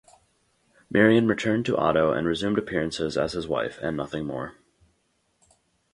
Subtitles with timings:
[0.89, 4.55] Marion returned to Otto and resumed appearances as his wife, and nothing more.